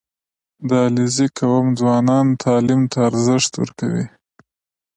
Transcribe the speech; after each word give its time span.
•د 0.67 0.69
علیزي 0.85 1.27
قوم 1.39 1.65
ځوانان 1.79 2.25
تعلیم 2.43 2.81
ته 2.91 2.97
ارزښت 3.09 3.51
ورکوي. 3.57 4.05